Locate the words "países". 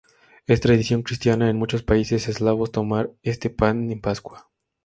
1.83-2.27